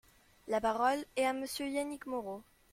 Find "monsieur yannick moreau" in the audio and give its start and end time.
1.31-2.41